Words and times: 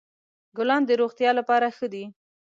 ګلان 0.57 0.81
د 0.85 0.91
روغتیا 1.01 1.31
لپاره 1.39 1.67
ښه 1.77 1.87
دي. 1.93 2.05